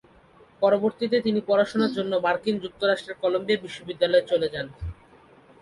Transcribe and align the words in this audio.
পরবর্তীতে 0.61 1.17
তিনি 1.21 1.39
পড়াশোনার 1.49 1.91
জন্য 1.97 2.11
মার্কিন 2.25 2.55
যুক্তরাষ্ট্রের 2.63 3.19
কলাম্বিয়া 3.21 3.63
বিশ্ববিদ্যালয়ে 3.65 4.29
চলে 4.31 4.47
যান। 4.53 4.67